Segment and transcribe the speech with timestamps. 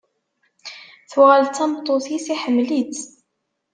[1.11, 3.01] Tuɣal d tameṭṭut-is, iḥemmel-itt.